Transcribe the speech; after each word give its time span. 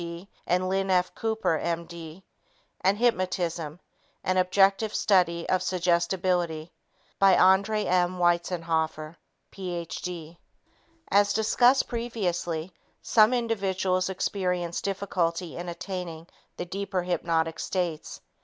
D. 0.03 0.27
and 0.47 0.67
Lynn 0.67 0.89
F. 0.89 1.13
Cooper, 1.13 1.59
M.D., 1.59 2.23
and 2.83 2.97
Hypnotism 2.97 3.79
An 4.23 4.37
Objective 4.37 4.95
Study 4.95 5.45
in 5.47 5.59
Suggestibility 5.59 6.71
by 7.19 7.35
André 7.35 7.85
M. 7.85 8.17
Weitzenhoffer, 8.17 9.17
Ph.D. 9.51 10.39
As 11.11 11.33
discussed 11.33 11.87
previously, 11.87 12.73
some 13.03 13.31
individuals 13.31 14.09
experience 14.09 14.81
difficulty 14.81 15.55
in 15.55 15.69
attaining 15.69 16.25
the 16.57 16.65
deeper 16.65 17.03
hypnotic 17.03 17.59
states. 17.59 18.21